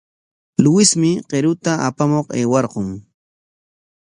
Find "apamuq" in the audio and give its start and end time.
1.87-2.27